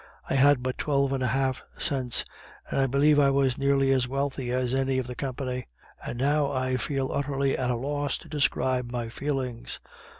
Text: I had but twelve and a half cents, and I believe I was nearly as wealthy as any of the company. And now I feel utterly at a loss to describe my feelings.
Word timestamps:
I 0.27 0.33
had 0.33 0.63
but 0.63 0.79
twelve 0.79 1.13
and 1.13 1.21
a 1.21 1.27
half 1.27 1.61
cents, 1.77 2.25
and 2.71 2.79
I 2.79 2.87
believe 2.87 3.19
I 3.19 3.29
was 3.29 3.55
nearly 3.59 3.91
as 3.91 4.07
wealthy 4.07 4.49
as 4.49 4.73
any 4.73 4.97
of 4.97 5.05
the 5.05 5.13
company. 5.13 5.67
And 6.03 6.17
now 6.17 6.51
I 6.51 6.77
feel 6.77 7.11
utterly 7.11 7.55
at 7.55 7.69
a 7.69 7.75
loss 7.75 8.17
to 8.17 8.27
describe 8.27 8.91
my 8.91 9.09
feelings. 9.09 9.79